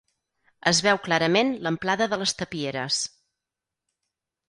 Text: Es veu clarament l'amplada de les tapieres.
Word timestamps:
Es 0.71 0.79
veu 0.87 0.99
clarament 1.09 1.53
l'amplada 1.67 2.09
de 2.15 2.21
les 2.25 2.35
tapieres. 2.43 3.01